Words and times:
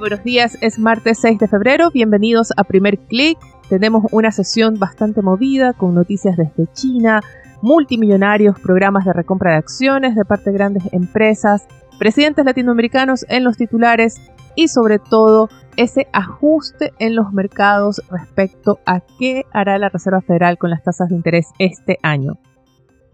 Buenos 0.00 0.24
días, 0.24 0.58
es 0.60 0.78
martes 0.78 1.18
6 1.20 1.38
de 1.38 1.48
febrero, 1.48 1.90
bienvenidos 1.90 2.48
a 2.56 2.64
Primer 2.64 2.98
Click. 2.98 3.38
Tenemos 3.68 4.04
una 4.10 4.32
sesión 4.32 4.78
bastante 4.78 5.22
movida 5.22 5.72
con 5.72 5.94
noticias 5.94 6.36
desde 6.36 6.70
China, 6.72 7.22
multimillonarios, 7.62 8.58
programas 8.58 9.04
de 9.04 9.12
recompra 9.12 9.52
de 9.52 9.58
acciones 9.58 10.16
de 10.16 10.24
parte 10.24 10.50
de 10.50 10.56
grandes 10.56 10.82
empresas, 10.92 11.66
presidentes 11.98 12.44
latinoamericanos 12.44 13.24
en 13.28 13.44
los 13.44 13.56
titulares 13.56 14.20
y 14.56 14.68
sobre 14.68 14.98
todo 14.98 15.48
ese 15.76 16.08
ajuste 16.12 16.92
en 16.98 17.14
los 17.14 17.32
mercados 17.32 18.02
respecto 18.10 18.80
a 18.86 19.00
qué 19.18 19.44
hará 19.52 19.78
la 19.78 19.88
Reserva 19.88 20.20
Federal 20.20 20.58
con 20.58 20.70
las 20.70 20.82
tasas 20.82 21.08
de 21.08 21.16
interés 21.16 21.46
este 21.58 21.98
año. 22.02 22.38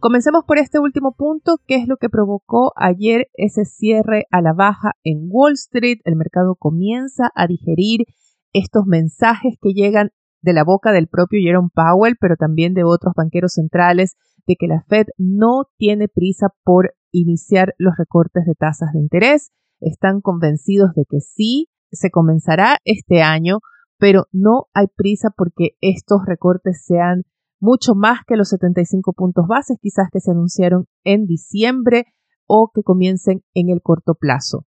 Comencemos 0.00 0.44
por 0.46 0.56
este 0.56 0.78
último 0.78 1.12
punto, 1.12 1.58
que 1.66 1.74
es 1.74 1.86
lo 1.86 1.98
que 1.98 2.08
provocó 2.08 2.72
ayer 2.74 3.26
ese 3.34 3.66
cierre 3.66 4.24
a 4.30 4.40
la 4.40 4.54
baja 4.54 4.92
en 5.04 5.28
Wall 5.28 5.52
Street. 5.52 5.98
El 6.04 6.16
mercado 6.16 6.56
comienza 6.58 7.30
a 7.34 7.46
digerir 7.46 8.06
estos 8.54 8.86
mensajes 8.86 9.58
que 9.60 9.74
llegan 9.74 10.08
de 10.40 10.54
la 10.54 10.64
boca 10.64 10.92
del 10.92 11.06
propio 11.06 11.40
Jerome 11.42 11.68
Powell, 11.74 12.16
pero 12.18 12.36
también 12.36 12.72
de 12.72 12.82
otros 12.82 13.12
banqueros 13.14 13.52
centrales, 13.52 14.16
de 14.46 14.56
que 14.58 14.68
la 14.68 14.82
Fed 14.88 15.08
no 15.18 15.64
tiene 15.76 16.08
prisa 16.08 16.46
por 16.64 16.94
iniciar 17.12 17.74
los 17.76 17.92
recortes 17.98 18.46
de 18.46 18.54
tasas 18.54 18.94
de 18.94 19.00
interés. 19.00 19.50
Están 19.80 20.22
convencidos 20.22 20.94
de 20.94 21.04
que 21.10 21.20
sí, 21.20 21.68
se 21.92 22.10
comenzará 22.10 22.78
este 22.86 23.20
año, 23.20 23.58
pero 23.98 24.28
no 24.32 24.68
hay 24.72 24.86
prisa 24.96 25.28
porque 25.36 25.72
estos 25.82 26.22
recortes 26.24 26.84
sean 26.86 27.24
mucho 27.60 27.94
más 27.94 28.20
que 28.26 28.36
los 28.36 28.48
75 28.48 29.12
puntos 29.12 29.46
bases 29.46 29.78
quizás 29.80 30.08
que 30.12 30.20
se 30.20 30.30
anunciaron 30.30 30.86
en 31.04 31.26
diciembre 31.26 32.06
o 32.46 32.70
que 32.74 32.82
comiencen 32.82 33.42
en 33.54 33.68
el 33.68 33.80
corto 33.82 34.14
plazo. 34.14 34.66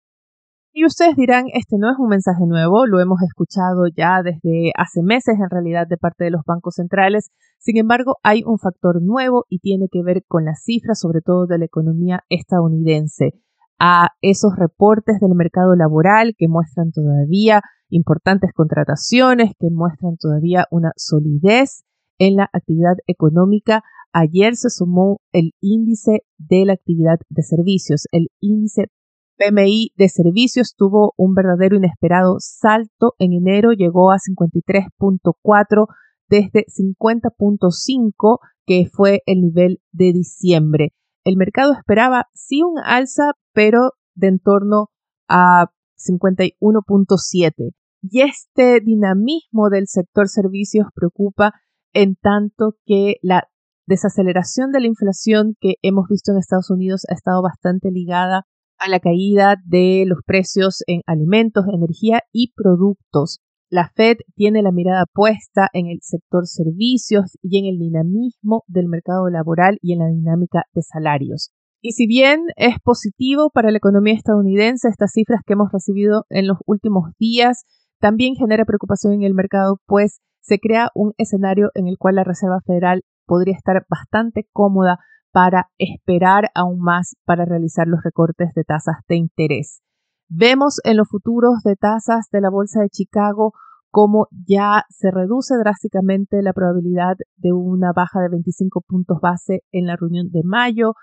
Y 0.74 0.86
ustedes 0.86 1.18
dirán, 1.18 1.46
este 1.54 1.78
no 1.78 1.92
es 1.92 1.98
un 2.00 2.08
mensaje 2.08 2.46
nuevo, 2.48 2.86
lo 2.86 3.02
hemos 3.02 3.22
escuchado 3.24 3.88
ya 3.94 4.22
desde 4.24 4.72
hace 4.78 5.02
meses 5.04 5.36
en 5.38 5.50
realidad 5.50 5.86
de 5.86 5.98
parte 5.98 6.24
de 6.24 6.32
los 6.32 6.44
bancos 6.46 6.76
centrales. 6.76 7.32
Sin 7.58 7.76
embargo, 7.78 8.16
hay 8.24 8.44
un 8.46 8.58
factor 8.58 9.02
nuevo 9.02 9.46
y 9.50 9.60
tiene 9.60 9.88
que 9.92 10.02
ver 10.02 10.24
con 10.28 10.46
las 10.46 10.64
cifras, 10.64 10.98
sobre 11.00 11.20
todo 11.20 11.46
de 11.46 11.58
la 11.58 11.66
economía 11.66 12.22
estadounidense, 12.30 13.32
a 13.80 14.10
esos 14.22 14.56
reportes 14.56 15.20
del 15.20 15.36
mercado 15.36 15.76
laboral 15.76 16.36
que 16.38 16.48
muestran 16.48 16.92
todavía 16.92 17.62
importantes 17.90 18.52
contrataciones, 18.54 19.52
que 19.60 19.68
muestran 19.72 20.16
todavía 20.16 20.68
una 20.72 20.92
solidez 20.96 21.84
en 22.22 22.36
la 22.36 22.50
actividad 22.54 22.98
económica. 23.08 23.84
Ayer 24.14 24.56
se 24.56 24.70
sumó 24.70 25.22
el 25.32 25.54
índice 25.60 26.22
de 26.38 26.66
la 26.66 26.74
actividad 26.74 27.18
de 27.30 27.42
servicios. 27.42 28.06
El 28.12 28.28
índice 28.40 28.92
PMI 29.38 29.92
de 29.96 30.08
servicios 30.08 30.76
tuvo 30.78 31.14
un 31.18 31.34
verdadero 31.34 31.78
inesperado 31.78 32.36
salto 32.38 33.16
en 33.18 33.34
enero, 33.34 33.72
llegó 33.72 34.12
a 34.12 34.18
53.4 34.18 35.88
desde 36.30 36.66
50.5 36.68 38.40
que 38.68 38.86
fue 38.92 39.22
el 39.26 39.42
nivel 39.42 39.82
de 39.92 40.14
diciembre. 40.14 40.94
El 41.24 41.38
mercado 41.38 41.74
esperaba 41.74 42.28
sí 42.36 42.62
un 42.62 42.78
alza, 42.84 43.32
pero 43.52 43.94
de 44.14 44.28
en 44.28 44.40
torno 44.40 44.90
a 45.28 45.72
51.7. 45.98 47.72
Y 48.04 48.22
este 48.22 48.80
dinamismo 48.80 49.70
del 49.70 49.88
sector 49.88 50.28
servicios 50.28 50.88
preocupa 50.94 51.54
en 51.94 52.16
tanto 52.16 52.76
que 52.86 53.16
la 53.22 53.48
desaceleración 53.88 54.72
de 54.72 54.80
la 54.80 54.88
inflación 54.88 55.56
que 55.60 55.76
hemos 55.82 56.08
visto 56.10 56.32
en 56.32 56.38
Estados 56.38 56.70
Unidos 56.70 57.06
ha 57.10 57.14
estado 57.14 57.42
bastante 57.42 57.92
ligada 57.92 58.46
a 58.78 58.90
la 58.90 59.00
caída 59.00 59.58
de 59.66 60.06
los 60.08 60.20
precios 60.26 60.84
en 60.88 61.02
alimentos, 61.06 61.66
energía 61.72 62.24
y 62.32 62.54
productos. 62.56 63.40
La 63.70 63.90
Fed 63.96 64.18
tiene 64.36 64.62
la 64.62 64.72
mirada 64.72 65.06
puesta 65.14 65.70
en 65.74 65.88
el 65.88 66.00
sector 66.02 66.48
servicios 66.48 67.38
y 67.42 67.60
en 67.60 67.66
el 67.66 67.80
dinamismo 67.80 68.64
del 68.68 68.88
mercado 68.88 69.30
laboral 69.30 69.78
y 69.82 69.94
en 69.94 70.00
la 70.00 70.08
dinámica 70.08 70.64
de 70.74 70.82
salarios. 70.82 71.52
Y 71.82 71.94
si 71.94 72.06
bien 72.06 72.42
es 72.58 72.76
positivo 72.84 73.50
para 73.50 73.72
la 73.72 73.78
economía 73.78 74.14
estadounidense 74.14 74.88
estas 74.88 75.12
cifras 75.14 75.42
que 75.46 75.54
hemos 75.54 75.72
recibido 75.72 76.26
en 76.30 76.48
los 76.48 76.58
últimos 76.66 77.12
días, 77.18 77.66
también 78.00 78.36
genera 78.36 78.66
preocupación 78.66 79.14
en 79.14 79.24
el 79.24 79.34
mercado, 79.34 79.80
pues 79.86 80.20
se 80.42 80.60
crea 80.60 80.90
un 80.94 81.14
escenario 81.18 81.70
en 81.76 81.88
el 81.88 81.98
cual 81.98 82.16
la 82.16 82.24
Reserva 82.24 82.60
Federal 82.66 83.04
podría 83.26 83.56
estar 83.56 83.86
bastante 83.90 84.48
cómoda 84.52 85.00
para 85.32 85.70
esperar 85.78 86.50
aún 86.56 86.80
más 86.82 87.16
para 87.26 87.46
realizar 87.46 87.88
los 87.88 88.04
recortes 88.04 88.54
de 88.54 88.64
tasas 88.64 88.98
de 89.08 89.16
interés. 89.16 89.82
Vemos 90.28 90.80
en 90.84 90.98
los 90.98 91.08
futuros 91.08 91.62
de 91.64 91.76
tasas 91.76 92.28
de 92.32 92.42
la 92.42 92.50
Bolsa 92.50 92.82
de 92.82 92.90
Chicago 92.90 93.54
cómo 93.92 94.28
ya 94.48 94.86
se 94.90 95.12
reduce 95.12 95.56
drásticamente 95.58 96.42
la 96.42 96.54
probabilidad 96.54 97.16
de 97.36 97.52
una 97.52 97.92
baja 97.94 98.22
de 98.22 98.30
25 98.30 98.82
puntos 98.82 99.20
base 99.22 99.64
en 99.72 99.86
la 99.86 99.98
reunión 99.98 100.32
de 100.32 100.42
mayo. 100.44 100.94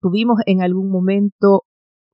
Tuvimos 0.00 0.38
en 0.46 0.62
algún 0.62 0.90
momento 0.90 1.64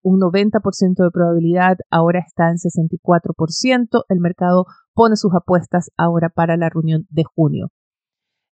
un 0.05 0.21
90% 0.21 1.03
de 1.03 1.11
probabilidad, 1.11 1.79
ahora 1.91 2.21
está 2.25 2.51
en 2.51 2.57
64%. 2.57 4.05
El 4.09 4.21
mercado 4.21 4.67
pone 4.93 5.17
sus 5.17 5.35
apuestas 5.35 5.91
ahora 5.97 6.29
para 6.29 6.57
la 6.57 6.69
reunión 6.69 7.07
de 7.11 7.25
junio. 7.25 7.69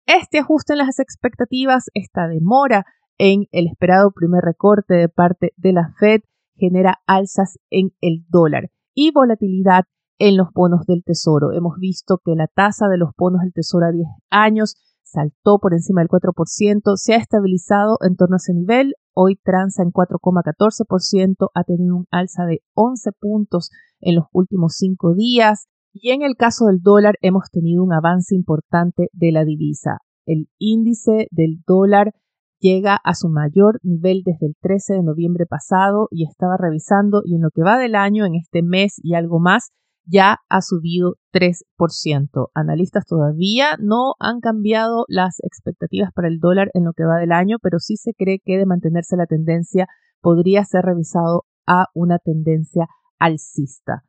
Este 0.07 0.39
ajuste 0.39 0.73
en 0.73 0.79
las 0.79 0.99
expectativas, 0.99 1.91
esta 1.95 2.27
demora 2.29 2.85
en 3.19 3.47
el 3.53 3.67
esperado 3.67 4.13
primer 4.13 4.43
recorte 4.43 4.95
de 4.95 5.09
parte 5.09 5.53
de 5.57 5.73
la 5.73 5.93
Fed 5.99 6.21
genera 6.57 7.01
alzas 7.07 7.59
en 7.71 7.91
el 8.01 8.25
dólar 8.29 8.71
y 8.95 9.13
volatilidad 9.13 9.85
en 10.19 10.37
los 10.37 10.49
bonos 10.55 10.87
del 10.87 11.03
tesoro. 11.05 11.53
Hemos 11.53 11.77
visto 11.79 12.21
que 12.25 12.35
la 12.35 12.47
tasa 12.47 12.89
de 12.89 12.99
los 12.99 13.11
bonos 13.17 13.43
del 13.43 13.53
tesoro 13.53 13.87
a 13.87 13.93
10 13.93 14.07
años 14.31 14.77
saltó 15.03 15.59
por 15.59 15.75
encima 15.75 16.03
del 16.03 16.09
4%, 16.09 16.97
se 16.97 17.15
ha 17.15 17.17
estabilizado 17.17 17.99
en 18.01 18.17
torno 18.17 18.37
a 18.37 18.39
ese 18.39 18.55
nivel, 18.55 18.95
hoy 19.15 19.37
transa 19.37 19.83
en 19.83 19.91
4,14%, 19.91 21.49
ha 21.55 21.65
tenido 21.65 21.97
un 21.97 22.07
alza 22.11 22.45
de 22.45 22.63
11 22.75 23.13
puntos 23.13 23.71
en 24.01 24.17
los 24.17 24.25
últimos 24.33 24.75
cinco 24.77 25.15
días. 25.15 25.69
Y 25.93 26.11
en 26.11 26.23
el 26.23 26.37
caso 26.37 26.67
del 26.67 26.81
dólar 26.81 27.17
hemos 27.21 27.51
tenido 27.51 27.83
un 27.83 27.93
avance 27.93 28.35
importante 28.35 29.09
de 29.13 29.33
la 29.33 29.45
divisa. 29.45 29.99
El 30.25 30.49
índice 30.59 31.27
del 31.31 31.63
dólar 31.67 32.13
llega 32.61 32.95
a 32.95 33.15
su 33.15 33.29
mayor 33.29 33.81
nivel 33.83 34.23
desde 34.25 34.47
el 34.47 34.55
13 34.61 34.95
de 34.95 35.03
noviembre 35.03 35.47
pasado 35.47 36.09
y 36.11 36.25
estaba 36.25 36.57
revisando 36.57 37.23
y 37.25 37.35
en 37.35 37.43
lo 37.43 37.51
que 37.51 37.63
va 37.63 37.79
del 37.79 37.95
año, 37.95 38.27
en 38.27 38.35
este 38.35 38.63
mes 38.63 39.01
y 39.03 39.15
algo 39.15 39.41
más, 39.41 39.73
ya 40.05 40.39
ha 40.49 40.61
subido 40.63 41.17
3%. 41.33 42.49
Analistas 42.55 43.05
todavía 43.07 43.77
no 43.79 44.15
han 44.19 44.41
cambiado 44.41 45.05
las 45.09 45.39
expectativas 45.43 46.11
para 46.15 46.29
el 46.29 46.39
dólar 46.39 46.71
en 46.75 46.85
lo 46.85 46.93
que 46.93 47.05
va 47.05 47.19
del 47.19 47.33
año, 47.33 47.59
pero 47.63 47.79
sí 47.79 47.97
se 47.97 48.13
cree 48.15 48.41
que 48.45 48.59
de 48.59 48.67
mantenerse 48.67 49.17
la 49.17 49.27
tendencia 49.27 49.87
podría 50.21 50.65
ser 50.65 50.83
revisado 50.85 51.45
a 51.67 51.87
una 51.95 52.19
tendencia 52.19 52.87
alcista. 53.19 54.03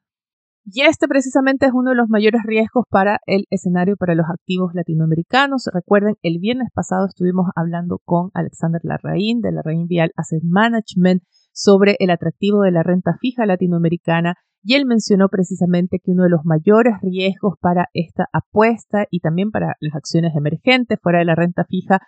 Y 0.64 0.82
este 0.82 1.08
precisamente 1.08 1.66
es 1.66 1.72
uno 1.74 1.90
de 1.90 1.96
los 1.96 2.08
mayores 2.08 2.42
riesgos 2.46 2.86
para 2.90 3.18
el 3.26 3.46
escenario 3.50 3.98
para 3.98 4.14
los 4.14 4.28
activos 4.30 4.74
latinoamericanos. 4.76 5.68
Recuerden, 5.74 6.16
el 6.22 6.38
viernes 6.40 6.70
pasado 6.74 7.08
estuvimos 7.08 7.48
hablando 7.56 8.00
con 8.04 8.30
Alexander 8.36 8.80
Larraín 8.84 9.42
de 9.42 9.52
Larraín 9.52 9.88
Vial 9.88 10.12
Asset 10.16 10.44
Management 10.44 11.24
sobre 11.52 11.96
el 12.00 12.12
atractivo 12.12 12.62
de 12.62 12.72
la 12.72 12.84
renta 12.84 13.18
fija 13.20 13.46
latinoamericana 13.48 14.36
y 14.64 14.76
él 14.76 14.86
mencionó 14.86 15.30
precisamente 15.30 16.00
que 16.04 16.12
uno 16.12 16.24
de 16.24 16.30
los 16.30 16.46
mayores 16.46 16.94
riesgos 17.02 17.56
para 17.60 17.90
esta 17.94 18.28
apuesta 18.32 19.06
y 19.10 19.20
también 19.20 19.52
para 19.52 19.76
las 19.80 19.96
acciones 19.96 20.36
emergentes 20.36 21.00
fuera 21.02 21.20
de 21.20 21.26
la 21.26 21.36
renta 21.36 21.66
fija 21.66 22.00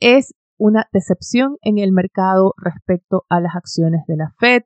es 0.00 0.34
una 0.56 0.86
decepción 0.92 1.56
en 1.62 1.78
el 1.78 1.92
mercado 1.92 2.54
respecto 2.56 3.24
a 3.28 3.40
las 3.40 3.54
acciones 3.54 4.02
de 4.08 4.16
la 4.16 4.32
Fed, 4.38 4.62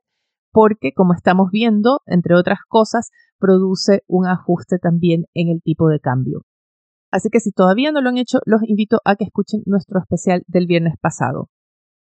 porque 0.51 0.93
como 0.93 1.13
estamos 1.13 1.49
viendo, 1.51 1.99
entre 2.05 2.35
otras 2.35 2.59
cosas, 2.67 3.11
produce 3.39 4.03
un 4.07 4.25
ajuste 4.27 4.79
también 4.79 5.25
en 5.33 5.49
el 5.49 5.61
tipo 5.61 5.89
de 5.89 5.99
cambio. 5.99 6.43
Así 7.11 7.29
que 7.29 7.39
si 7.39 7.51
todavía 7.51 7.91
no 7.91 8.01
lo 8.01 8.09
han 8.09 8.17
hecho, 8.17 8.39
los 8.45 8.61
invito 8.63 8.99
a 9.05 9.15
que 9.15 9.25
escuchen 9.25 9.61
nuestro 9.65 9.99
especial 9.99 10.43
del 10.47 10.65
viernes 10.65 10.95
pasado. 10.99 11.49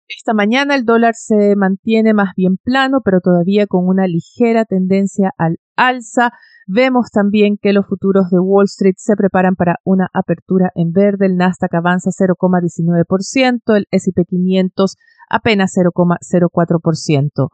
Esta 0.09 0.33
mañana 0.33 0.75
el 0.75 0.85
dólar 0.85 1.15
se 1.15 1.57
mantiene 1.57 2.13
más 2.13 2.29
bien 2.35 2.55
plano, 2.55 2.99
pero 3.03 3.19
todavía 3.19 3.67
con 3.67 3.87
una 3.87 4.07
ligera 4.07 4.63
tendencia 4.63 5.33
al 5.37 5.57
alza. 5.75 6.31
Vemos 6.65 7.11
también 7.11 7.57
que 7.61 7.73
los 7.73 7.87
futuros 7.87 8.29
de 8.29 8.39
Wall 8.39 8.65
Street 8.65 8.95
se 8.97 9.17
preparan 9.17 9.55
para 9.55 9.79
una 9.83 10.07
apertura 10.13 10.71
en 10.75 10.93
verde. 10.93 11.25
El 11.25 11.35
Nasdaq 11.35 11.73
avanza 11.73 12.09
0,19%, 12.11 13.75
el 13.75 13.85
S&P 13.91 14.23
500 14.23 14.95
apenas 15.29 15.73
0,04%. 15.75 17.49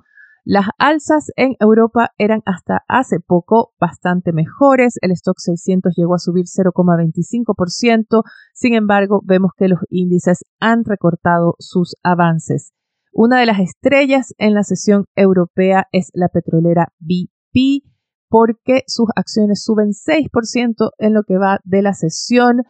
Las 0.45 0.65
alzas 0.77 1.31
en 1.37 1.55
Europa 1.61 2.09
eran 2.17 2.41
hasta 2.45 2.83
hace 2.89 3.21
poco 3.21 3.73
bastante 3.79 4.33
mejores. 4.33 4.95
El 5.01 5.11
stock 5.11 5.37
600 5.37 5.93
llegó 5.95 6.15
a 6.15 6.19
subir 6.19 6.45
0,25%. 6.45 8.23
Sin 8.53 8.73
embargo, 8.73 9.21
vemos 9.23 9.51
que 9.57 9.69
los 9.69 9.79
índices 9.89 10.43
han 10.59 10.83
recortado 10.83 11.55
sus 11.59 11.95
avances. 12.03 12.73
Una 13.13 13.39
de 13.39 13.45
las 13.45 13.59
estrellas 13.59 14.33
en 14.37 14.53
la 14.53 14.63
sesión 14.63 15.05
europea 15.15 15.87
es 15.93 16.09
la 16.13 16.27
petrolera 16.27 16.91
BP 16.99 17.85
porque 18.27 18.81
sus 18.87 19.07
acciones 19.15 19.63
suben 19.63 19.91
6% 19.91 20.89
en 20.97 21.13
lo 21.13 21.23
que 21.23 21.37
va 21.37 21.59
de 21.63 21.83
la 21.83 21.93
sesión. 21.93 22.63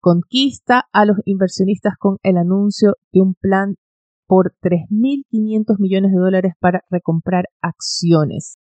Conquista 0.00 0.84
a 0.92 1.04
los 1.04 1.18
inversionistas 1.26 1.94
con 1.98 2.16
el 2.22 2.38
anuncio 2.38 2.94
de 3.12 3.20
un 3.20 3.34
plan 3.34 3.74
por 4.28 4.54
3.500 4.62 5.80
millones 5.80 6.12
de 6.12 6.18
dólares 6.18 6.52
para 6.60 6.84
recomprar 6.90 7.46
acciones. 7.62 8.58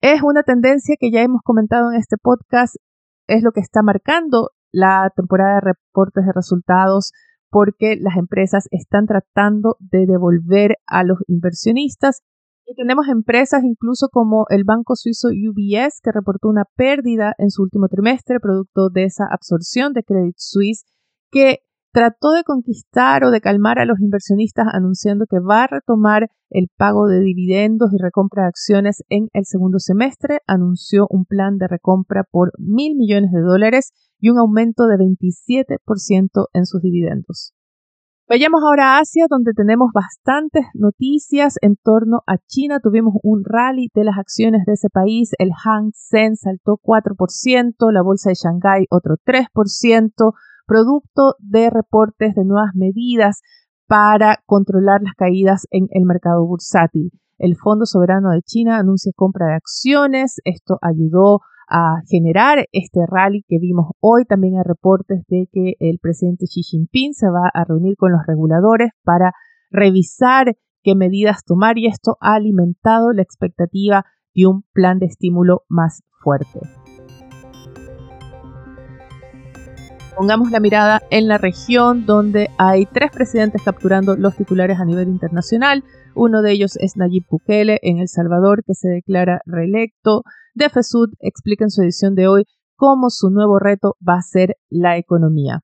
Es 0.00 0.22
una 0.22 0.42
tendencia 0.42 0.96
que 0.98 1.12
ya 1.12 1.22
hemos 1.22 1.42
comentado 1.44 1.92
en 1.92 1.98
este 2.00 2.16
podcast, 2.16 2.74
es 3.28 3.42
lo 3.42 3.52
que 3.52 3.60
está 3.60 3.82
marcando 3.82 4.50
la 4.72 5.12
temporada 5.14 5.56
de 5.56 5.72
reportes 5.72 6.26
de 6.26 6.32
resultados 6.34 7.12
porque 7.50 7.96
las 8.00 8.16
empresas 8.16 8.66
están 8.72 9.06
tratando 9.06 9.76
de 9.78 10.06
devolver 10.06 10.78
a 10.86 11.04
los 11.04 11.18
inversionistas 11.28 12.22
y 12.66 12.74
tenemos 12.74 13.06
empresas 13.08 13.62
incluso 13.62 14.08
como 14.10 14.46
el 14.48 14.64
banco 14.64 14.96
suizo 14.96 15.28
UBS 15.28 16.00
que 16.02 16.12
reportó 16.12 16.48
una 16.48 16.64
pérdida 16.76 17.34
en 17.38 17.50
su 17.50 17.62
último 17.62 17.88
trimestre 17.88 18.40
producto 18.40 18.88
de 18.88 19.04
esa 19.04 19.26
absorción 19.30 19.92
de 19.92 20.02
Credit 20.02 20.34
Suisse 20.36 20.84
que 21.30 21.58
trató 21.94 22.32
de 22.32 22.42
conquistar 22.42 23.24
o 23.24 23.30
de 23.30 23.40
calmar 23.40 23.78
a 23.78 23.84
los 23.84 24.00
inversionistas 24.00 24.66
anunciando 24.72 25.26
que 25.30 25.38
va 25.38 25.62
a 25.62 25.68
retomar 25.68 26.28
el 26.50 26.66
pago 26.76 27.06
de 27.06 27.20
dividendos 27.20 27.92
y 27.92 28.02
recompra 28.02 28.42
de 28.42 28.48
acciones 28.48 29.04
en 29.08 29.28
el 29.32 29.44
segundo 29.44 29.78
semestre. 29.78 30.40
Anunció 30.48 31.06
un 31.08 31.24
plan 31.24 31.56
de 31.56 31.68
recompra 31.68 32.24
por 32.28 32.50
mil 32.58 32.96
millones 32.96 33.30
de 33.30 33.40
dólares 33.40 33.92
y 34.18 34.30
un 34.30 34.38
aumento 34.38 34.86
de 34.86 34.96
27% 34.96 36.46
en 36.52 36.66
sus 36.66 36.82
dividendos. 36.82 37.52
Vayamos 38.28 38.62
ahora 38.64 38.96
a 38.96 39.00
Asia, 39.00 39.26
donde 39.30 39.52
tenemos 39.54 39.90
bastantes 39.94 40.64
noticias 40.74 41.54
en 41.60 41.76
torno 41.76 42.22
a 42.26 42.38
China. 42.48 42.80
Tuvimos 42.82 43.14
un 43.22 43.44
rally 43.44 43.88
de 43.94 44.02
las 44.02 44.18
acciones 44.18 44.62
de 44.66 44.72
ese 44.72 44.88
país. 44.90 45.30
El 45.38 45.50
Hang 45.52 45.92
Seng 45.94 46.34
saltó 46.34 46.80
4%, 46.82 47.92
la 47.92 48.02
bolsa 48.02 48.30
de 48.30 48.34
Shanghái 48.34 48.86
otro 48.90 49.14
3% 49.24 50.32
producto 50.66 51.34
de 51.38 51.70
reportes 51.70 52.34
de 52.34 52.44
nuevas 52.44 52.74
medidas 52.74 53.42
para 53.86 54.38
controlar 54.46 55.02
las 55.02 55.14
caídas 55.14 55.66
en 55.70 55.88
el 55.90 56.04
mercado 56.04 56.46
bursátil. 56.46 57.10
El 57.38 57.56
Fondo 57.56 57.84
Soberano 57.86 58.30
de 58.30 58.42
China 58.42 58.78
anuncia 58.78 59.12
compra 59.14 59.46
de 59.46 59.54
acciones. 59.54 60.40
Esto 60.44 60.78
ayudó 60.80 61.40
a 61.68 62.00
generar 62.08 62.66
este 62.72 63.00
rally 63.06 63.44
que 63.48 63.58
vimos 63.58 63.90
hoy. 64.00 64.24
También 64.24 64.56
hay 64.56 64.62
reportes 64.64 65.24
de 65.28 65.48
que 65.52 65.74
el 65.80 65.98
presidente 65.98 66.46
Xi 66.46 66.62
Jinping 66.62 67.14
se 67.14 67.28
va 67.28 67.50
a 67.52 67.64
reunir 67.64 67.96
con 67.96 68.12
los 68.12 68.20
reguladores 68.26 68.90
para 69.02 69.32
revisar 69.70 70.56
qué 70.82 70.94
medidas 70.94 71.44
tomar 71.44 71.78
y 71.78 71.86
esto 71.86 72.16
ha 72.20 72.34
alimentado 72.34 73.12
la 73.12 73.22
expectativa 73.22 74.04
de 74.34 74.46
un 74.46 74.64
plan 74.72 74.98
de 74.98 75.06
estímulo 75.06 75.62
más 75.68 76.02
fuerte. 76.22 76.60
Pongamos 80.16 80.52
la 80.52 80.60
mirada 80.60 81.02
en 81.10 81.26
la 81.26 81.38
región 81.38 82.06
donde 82.06 82.48
hay 82.56 82.86
tres 82.86 83.10
presidentes 83.10 83.62
capturando 83.62 84.16
los 84.16 84.36
titulares 84.36 84.78
a 84.78 84.84
nivel 84.84 85.08
internacional. 85.08 85.82
Uno 86.14 86.40
de 86.40 86.52
ellos 86.52 86.76
es 86.76 86.96
Nayib 86.96 87.24
Bukele 87.28 87.80
en 87.82 87.98
El 87.98 88.06
Salvador, 88.06 88.62
que 88.64 88.74
se 88.74 88.88
declara 88.88 89.40
reelecto. 89.44 90.22
De 90.54 90.68
FESUD 90.68 91.14
explica 91.18 91.64
en 91.64 91.70
su 91.70 91.82
edición 91.82 92.14
de 92.14 92.28
hoy 92.28 92.44
cómo 92.76 93.10
su 93.10 93.30
nuevo 93.30 93.58
reto 93.58 93.96
va 94.08 94.14
a 94.18 94.22
ser 94.22 94.56
la 94.70 94.98
economía. 94.98 95.62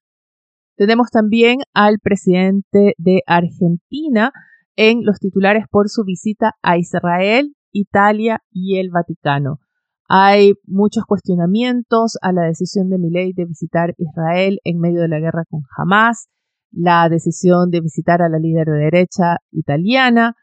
Tenemos 0.76 1.11
también 1.11 1.58
al 1.73 2.00
presidente 2.02 2.94
de 2.99 3.23
Argentina 3.26 4.32
en 4.75 5.05
los 5.05 5.20
titulares 5.20 5.67
por 5.70 5.88
su 5.88 6.02
visita 6.05 6.55
a 6.61 6.76
Israel, 6.76 7.55
Italia 7.70 8.43
y 8.50 8.79
el 8.79 8.91
Vaticano. 8.91 9.61
Hay 10.12 10.55
muchos 10.67 11.05
cuestionamientos 11.05 12.19
a 12.21 12.33
la 12.33 12.43
decisión 12.43 12.91
de 12.91 12.99
Milei 12.99 13.33
de 13.33 13.45
visitar 13.45 13.95
Israel 13.97 14.59
en 14.65 14.81
medio 14.81 15.03
de 15.03 15.09
la 15.09 15.21
guerra 15.21 15.45
con 15.49 15.61
Hamas, 15.77 16.27
la 16.73 17.09
decisión 17.09 17.71
de 17.71 17.81
visitar 17.81 18.21
a 18.21 18.29
la 18.29 18.41
líder 18.41 18.67
de 18.67 18.79
derecha 18.79 19.37
italiana, 19.53 20.35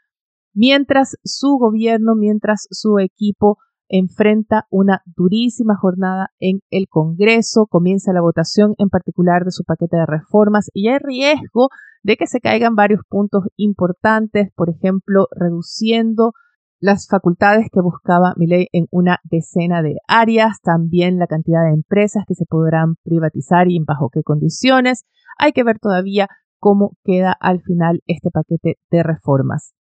mientras 0.53 1.17
su 1.25 1.57
gobierno, 1.57 2.15
mientras 2.15 2.67
su 2.71 2.99
equipo 2.99 3.57
enfrenta 3.89 4.67
una 4.69 5.01
durísima 5.05 5.75
jornada 5.75 6.29
en 6.39 6.61
el 6.69 6.87
Congreso, 6.87 7.67
comienza 7.69 8.13
la 8.13 8.21
votación 8.21 8.73
en 8.77 8.87
particular 8.87 9.43
de 9.43 9.51
su 9.51 9.65
paquete 9.65 9.97
de 9.97 10.05
reformas 10.05 10.69
y 10.71 10.87
hay 10.87 10.99
riesgo 10.99 11.67
de 12.03 12.15
que 12.15 12.27
se 12.27 12.39
caigan 12.39 12.75
varios 12.75 13.01
puntos 13.09 13.43
importantes, 13.57 14.47
por 14.55 14.69
ejemplo, 14.69 15.27
reduciendo 15.31 16.31
las 16.79 17.07
facultades 17.07 17.67
que 17.71 17.81
buscaba 17.81 18.33
ley 18.37 18.67
en 18.71 18.85
una 18.91 19.17
decena 19.23 19.81
de 19.81 19.95
áreas, 20.07 20.59
también 20.61 21.17
la 21.17 21.27
cantidad 21.27 21.63
de 21.63 21.73
empresas 21.73 22.23
que 22.27 22.35
se 22.35 22.45
podrán 22.45 22.95
privatizar 23.03 23.69
y 23.69 23.79
bajo 23.83 24.09
qué 24.09 24.21
condiciones. 24.23 25.05
Hay 25.39 25.53
que 25.53 25.63
ver 25.63 25.79
todavía 25.79 26.27
cómo 26.59 26.91
queda 27.03 27.35
al 27.39 27.61
final 27.61 28.01
este 28.05 28.29
paquete 28.31 28.77
de 28.91 29.03
reformas. 29.03 29.73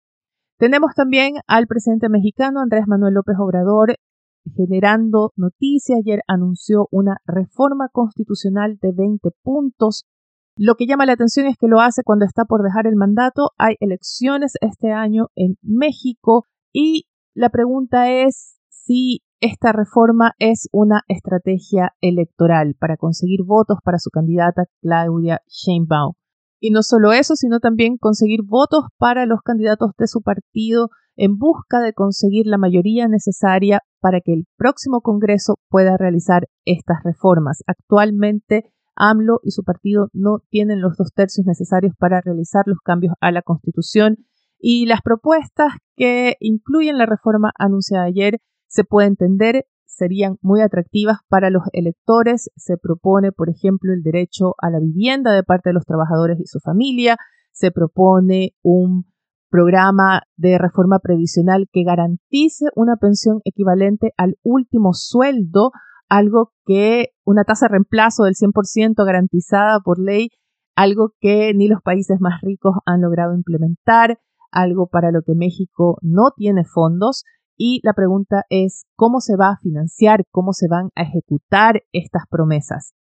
Tenemos 0.58 0.94
también 0.96 1.34
al 1.48 1.68
presidente 1.68 2.08
mexicano 2.08 2.62
Andrés 2.62 2.86
Manuel 2.88 3.16
López 3.16 3.36
Obrador 3.40 3.96
generando 4.56 5.32
noticias. 5.36 6.00
Ayer 6.00 6.22
anunció 6.28 6.88
una 6.92 7.18
reforma 7.26 7.90
constitucional 7.92 8.78
de 8.82 8.92
20 8.96 9.30
puntos. 9.44 10.06
Lo 10.58 10.76
que 10.76 10.88
llama 10.88 11.06
la 11.06 11.14
atención 11.14 11.48
es 11.48 11.58
que 11.58 11.68
lo 11.68 11.82
hace 11.82 12.04
cuando 12.06 12.26
está 12.26 12.46
por 12.46 12.64
dejar 12.64 12.88
el 12.88 12.96
mandato. 12.96 13.52
Hay 13.58 13.76
elecciones 13.82 14.54
este 14.62 14.94
año 14.94 15.28
en 15.36 15.58
México 15.62 16.46
y 16.78 17.06
la 17.34 17.50
pregunta 17.50 18.12
es 18.12 18.60
si 18.68 19.22
esta 19.40 19.72
reforma 19.72 20.34
es 20.40 20.68
una 20.74 21.04
estrategia 21.08 21.94
electoral 22.02 22.76
para 22.78 22.98
conseguir 22.98 23.44
votos 23.46 23.78
para 23.82 23.98
su 23.98 24.10
candidata 24.10 24.66
Claudia 24.82 25.40
Sheinbaum. 25.48 26.16
Y 26.60 26.72
no 26.72 26.84
solo 26.84 27.14
eso, 27.14 27.38
sino 27.38 27.62
también 27.62 27.96
conseguir 27.98 28.42
votos 28.44 28.84
para 28.98 29.26
los 29.26 29.40
candidatos 29.42 29.92
de 29.98 30.08
su 30.08 30.22
partido 30.22 30.90
en 31.16 31.38
busca 31.38 31.80
de 31.80 31.94
conseguir 31.94 32.46
la 32.46 32.58
mayoría 32.58 33.08
necesaria 33.08 33.80
para 34.02 34.20
que 34.20 34.34
el 34.34 34.44
próximo 34.58 35.00
Congreso 35.00 35.56
pueda 35.70 35.96
realizar 35.96 36.50
estas 36.66 36.98
reformas. 37.06 37.64
Actualmente, 37.68 38.74
AMLO 38.98 39.40
y 39.44 39.52
su 39.52 39.64
partido 39.64 40.10
no 40.12 40.40
tienen 40.50 40.82
los 40.82 40.98
dos 40.98 41.14
tercios 41.14 41.48
necesarios 41.48 41.94
para 41.98 42.20
realizar 42.20 42.64
los 42.66 42.80
cambios 42.84 43.14
a 43.22 43.32
la 43.32 43.44
Constitución 43.44 44.26
y 44.68 44.88
las 44.88 45.04
propuestas 45.04 45.74
que 45.96 46.38
incluyen 46.40 46.98
la 46.98 47.06
reforma 47.06 47.52
anunciada 47.60 48.06
ayer 48.06 48.40
se 48.66 48.84
puede 48.84 49.06
entender 49.06 49.68
serían 49.86 50.38
muy 50.42 50.62
atractivas 50.62 51.20
para 51.30 51.52
los 51.52 51.62
electores. 51.72 52.50
Se 52.56 52.76
propone, 52.76 53.32
por 53.32 53.52
ejemplo, 53.52 53.94
el 53.94 54.02
derecho 54.02 54.56
a 54.58 54.72
la 54.72 54.80
vivienda 54.80 55.34
de 55.34 55.44
parte 55.44 55.70
de 55.70 55.76
los 55.76 55.86
trabajadores 55.86 56.40
y 56.40 56.48
su 56.48 56.60
familia. 56.62 57.16
Se 57.52 57.70
propone 57.70 58.56
un 58.64 59.06
programa 59.52 60.24
de 60.36 60.58
reforma 60.58 60.98
previsional 60.98 61.68
que 61.72 61.84
garantice 61.84 62.66
una 62.76 62.96
pensión 62.96 63.42
equivalente 63.44 64.14
al 64.18 64.36
último 64.42 64.94
sueldo, 64.94 65.74
algo 66.10 66.54
que 66.66 67.10
una 67.24 67.44
tasa 67.44 67.68
de 67.68 67.74
reemplazo 67.74 68.24
del 68.24 68.34
100% 68.34 69.06
garantizada 69.06 69.80
por 69.82 70.00
ley, 70.00 70.30
algo 70.76 71.12
que 71.20 71.54
ni 71.54 71.68
los 71.68 71.84
países 71.84 72.20
más 72.20 72.42
ricos 72.42 72.74
han 72.88 73.02
logrado 73.02 73.36
implementar 73.36 74.18
algo 74.56 74.88
para 74.88 75.12
lo 75.12 75.22
que 75.22 75.36
México 75.36 75.98
no 76.02 76.32
tiene 76.36 76.64
fondos 76.64 77.24
y 77.58 77.80
la 77.84 77.94
pregunta 77.94 78.44
es 78.50 78.86
cómo 78.96 79.20
se 79.20 79.36
va 79.38 79.50
a 79.50 79.58
financiar, 79.62 80.24
cómo 80.32 80.54
se 80.54 80.68
van 80.68 80.90
a 80.96 81.04
ejecutar 81.04 81.84
estas 81.92 82.24
promesas. 82.30 82.94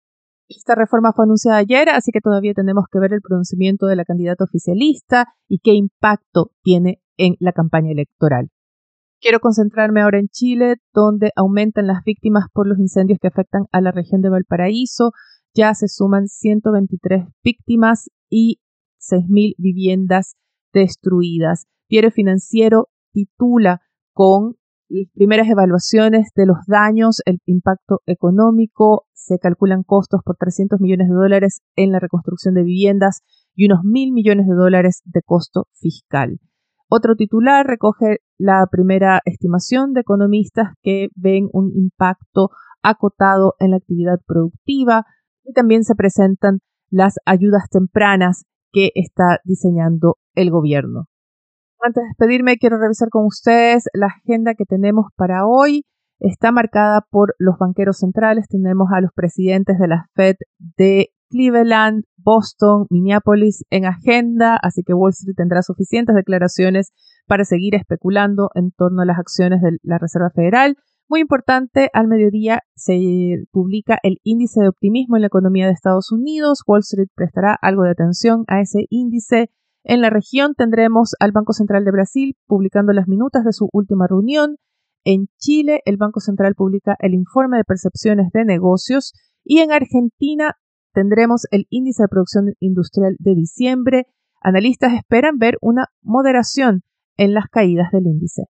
Esta 0.50 0.76
reforma 0.76 1.14
fue 1.14 1.26
anunciada 1.26 1.58
ayer, 1.58 1.90
así 1.90 2.12
que 2.12 2.20
todavía 2.20 2.54
tenemos 2.54 2.86
que 2.92 3.00
ver 3.00 3.14
el 3.14 3.22
pronunciamiento 3.22 3.86
de 3.88 3.96
la 3.96 4.06
candidata 4.06 4.44
oficialista 4.44 5.28
y 5.48 5.60
qué 5.60 5.74
impacto 5.74 6.52
tiene 6.62 7.02
en 7.18 7.36
la 7.40 7.54
campaña 7.54 7.92
electoral. 7.92 8.50
Quiero 9.20 9.40
concentrarme 9.40 10.02
ahora 10.02 10.20
en 10.20 10.28
Chile, 10.28 10.76
donde 10.94 11.32
aumentan 11.38 11.88
las 11.88 12.04
víctimas 12.04 12.48
por 12.52 12.68
los 12.68 12.78
incendios 12.78 13.20
que 13.22 13.30
afectan 13.30 13.68
a 13.72 13.80
la 13.80 13.92
región 13.92 14.22
de 14.22 14.30
Valparaíso. 14.30 15.12
Ya 15.56 15.74
se 15.76 15.88
suman 15.88 16.28
123 16.28 17.28
víctimas 17.42 18.10
y 18.30 18.60
6.000 19.00 19.56
viviendas 19.58 20.36
destruidas. 20.74 21.66
Diario 21.90 22.12
Financiero 22.12 22.90
titula 23.12 23.82
con 24.14 24.56
primeras 25.14 25.48
evaluaciones 25.48 26.30
de 26.36 26.46
los 26.46 26.58
daños, 26.68 27.22
el 27.26 27.40
impacto 27.46 28.02
económico, 28.06 29.06
se 29.14 29.40
calculan 29.40 29.84
costos 29.84 30.22
por 30.24 30.36
300 30.38 30.80
millones 30.80 31.10
de 31.10 31.16
dólares 31.16 31.62
en 31.76 31.92
la 31.92 32.00
reconstrucción 32.00 32.54
de 32.54 32.64
viviendas 32.64 33.22
y 33.56 33.66
unos 33.66 33.84
mil 33.84 34.12
millones 34.12 34.48
de 34.48 34.54
dólares 34.54 35.02
de 35.06 35.22
costo 35.24 35.68
fiscal. 35.74 36.40
Otro 36.90 37.16
titular 37.16 37.66
recoge 37.66 38.18
la 38.38 38.68
primera 38.70 39.22
estimación 39.26 39.94
de 39.94 40.02
economistas 40.02 40.74
que 40.84 41.08
ven 41.16 41.50
un 41.52 41.72
impacto 41.74 42.50
acotado 42.84 43.56
en 43.60 43.72
la 43.72 43.78
actividad 43.78 44.20
productiva 44.28 45.06
y 45.44 45.54
también 45.54 45.84
se 45.84 45.96
presentan 45.96 46.60
las 46.90 47.16
ayudas 47.26 47.70
tempranas 47.72 48.44
que 48.74 48.92
está 48.96 49.40
diseñando 49.46 50.18
el 50.36 50.52
gobierno. 50.52 51.06
Antes 51.80 52.02
de 52.02 52.08
despedirme, 52.08 52.58
quiero 52.58 52.78
revisar 52.78 53.10
con 53.10 53.26
ustedes 53.26 53.86
la 53.94 54.08
agenda 54.08 54.56
que 54.56 54.66
tenemos 54.66 55.08
para 55.16 55.46
hoy. 55.46 55.86
Está 56.20 56.52
marcada 56.52 57.06
por 57.10 57.36
los 57.38 57.58
banqueros 57.58 57.98
centrales. 57.98 58.48
Tenemos 58.48 58.90
a 58.94 59.02
los 59.02 59.12
presidentes 59.14 59.78
de 59.78 59.88
la 59.88 60.08
Fed 60.16 60.36
de 60.78 61.10
Cleveland, 61.30 62.04
Boston, 62.18 62.86
Minneapolis 62.90 63.66
en 63.70 63.86
agenda, 63.86 64.56
así 64.62 64.84
que 64.84 64.94
Wall 64.94 65.12
Street 65.12 65.36
tendrá 65.36 65.62
suficientes 65.62 66.16
declaraciones 66.16 66.94
para 67.28 67.44
seguir 67.44 67.76
especulando 67.76 68.50
en 68.56 68.72
torno 68.72 69.02
a 69.02 69.06
las 69.06 69.20
acciones 69.20 69.62
de 69.62 69.78
la 69.82 69.98
Reserva 69.98 70.30
Federal. 70.34 70.78
Muy 71.14 71.22
importante, 71.22 71.92
al 71.94 72.08
mediodía 72.08 72.64
se 72.76 73.46
publica 73.52 74.00
el 74.02 74.18
índice 74.24 74.62
de 74.62 74.68
optimismo 74.68 75.16
en 75.16 75.22
la 75.22 75.28
economía 75.28 75.68
de 75.68 75.72
Estados 75.72 76.12
Unidos. 76.12 76.64
Wall 76.66 76.80
Street 76.80 77.10
prestará 77.14 77.54
algo 77.62 77.84
de 77.84 77.92
atención 77.92 78.46
a 78.48 78.62
ese 78.62 78.88
índice 78.90 79.52
en 79.84 80.02
la 80.02 80.10
región 80.10 80.56
tendremos 80.56 81.14
al 81.20 81.32
Banco 81.32 81.54
Central 81.54 81.86
de 81.86 81.92
Brasil 81.92 82.36
publicando 82.48 82.94
las 82.94 83.08
minutas 83.08 83.46
de 83.46 83.54
su 83.54 83.70
última 83.72 84.08
reunión. 84.08 84.56
En 85.04 85.28
Chile, 85.38 85.82
el 85.86 85.98
Banco 85.98 86.20
Central 86.20 86.56
publica 86.56 86.96
el 86.98 87.14
informe 87.14 87.58
de 87.58 87.64
percepciones 87.64 88.32
de 88.34 88.44
negocios. 88.44 89.14
Y 89.44 89.60
en 89.60 89.72
Argentina 89.72 90.56
tendremos 90.94 91.44
el 91.52 91.68
índice 91.70 92.02
de 92.02 92.08
producción 92.08 92.54
industrial 92.60 93.18
de 93.20 93.36
diciembre. 93.36 94.08
Analistas 94.42 94.94
esperan 94.94 95.38
ver 95.38 95.60
una 95.62 95.90
moderación 96.02 96.82
en 97.18 97.36
las 97.36 97.46
caídas 97.50 97.92
del 97.92 98.08
índice. 98.08 98.46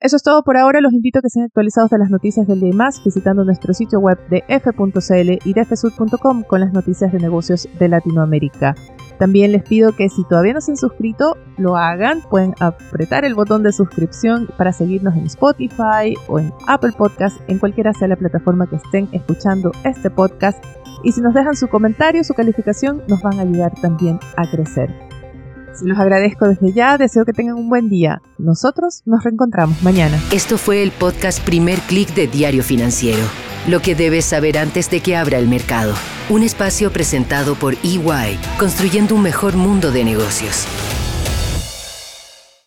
Eso 0.00 0.16
es 0.16 0.22
todo 0.22 0.42
por 0.42 0.56
ahora. 0.56 0.80
Los 0.80 0.94
invito 0.94 1.18
a 1.18 1.22
que 1.22 1.28
sean 1.28 1.44
actualizados 1.44 1.90
de 1.90 1.98
las 1.98 2.08
noticias 2.08 2.46
del 2.46 2.60
día 2.60 2.70
y 2.70 2.72
más 2.72 3.04
visitando 3.04 3.44
nuestro 3.44 3.74
sitio 3.74 4.00
web 4.00 4.18
de 4.30 4.42
f.cl 4.48 5.38
y 5.44 5.52
de 5.52 5.64
fsud.com 5.66 6.42
con 6.44 6.60
las 6.60 6.72
noticias 6.72 7.12
de 7.12 7.18
negocios 7.18 7.68
de 7.78 7.88
Latinoamérica. 7.88 8.74
También 9.18 9.52
les 9.52 9.62
pido 9.62 9.94
que 9.94 10.08
si 10.08 10.24
todavía 10.24 10.54
no 10.54 10.62
se 10.62 10.72
han 10.72 10.78
suscrito, 10.78 11.36
lo 11.58 11.76
hagan. 11.76 12.22
Pueden 12.30 12.54
apretar 12.60 13.26
el 13.26 13.34
botón 13.34 13.62
de 13.62 13.72
suscripción 13.72 14.48
para 14.56 14.72
seguirnos 14.72 15.14
en 15.16 15.26
Spotify 15.26 16.14
o 16.28 16.38
en 16.38 16.50
Apple 16.66 16.92
Podcast, 16.96 17.38
en 17.48 17.58
cualquiera 17.58 17.92
sea 17.92 18.08
la 18.08 18.16
plataforma 18.16 18.66
que 18.70 18.76
estén 18.76 19.06
escuchando 19.12 19.70
este 19.84 20.08
podcast. 20.08 20.64
Y 21.04 21.12
si 21.12 21.20
nos 21.20 21.34
dejan 21.34 21.56
su 21.56 21.68
comentario, 21.68 22.24
su 22.24 22.32
calificación, 22.32 23.02
nos 23.06 23.20
van 23.20 23.38
a 23.38 23.42
ayudar 23.42 23.74
también 23.82 24.18
a 24.38 24.50
crecer. 24.50 25.09
Los 25.82 25.98
agradezco 25.98 26.48
desde 26.48 26.72
ya, 26.72 26.98
deseo 26.98 27.24
que 27.24 27.32
tengan 27.32 27.54
un 27.54 27.68
buen 27.68 27.88
día. 27.88 28.20
Nosotros 28.38 29.02
nos 29.06 29.24
reencontramos 29.24 29.82
mañana. 29.82 30.20
Esto 30.32 30.58
fue 30.58 30.82
el 30.82 30.90
podcast 30.90 31.42
Primer 31.44 31.78
Click 31.80 32.12
de 32.14 32.26
Diario 32.26 32.62
Financiero. 32.62 33.22
Lo 33.68 33.80
que 33.80 33.94
debes 33.94 34.24
saber 34.24 34.58
antes 34.58 34.90
de 34.90 35.00
que 35.00 35.16
abra 35.16 35.38
el 35.38 35.48
mercado. 35.48 35.94
Un 36.28 36.42
espacio 36.42 36.92
presentado 36.92 37.54
por 37.54 37.74
EY, 37.82 38.38
construyendo 38.58 39.14
un 39.14 39.22
mejor 39.22 39.56
mundo 39.56 39.90
de 39.90 40.04
negocios. 40.04 40.66